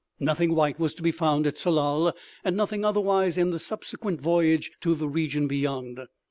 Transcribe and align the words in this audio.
Nothing 0.19 0.55
_white_was 0.55 0.95
to 0.95 1.03
be 1.03 1.11
found 1.11 1.45
at 1.45 1.57
Tsalal, 1.59 2.13
and 2.43 2.57
nothing 2.57 2.83
otherwise 2.83 3.37
in 3.37 3.51
the 3.51 3.59
subsequent 3.59 4.19
voyage 4.19 4.71
to 4.81 4.95
the 4.95 5.07
region 5.07 5.47
beyond. 5.47 5.99